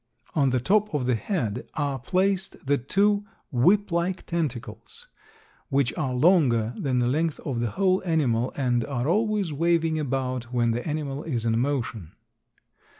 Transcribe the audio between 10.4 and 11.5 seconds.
when the animal is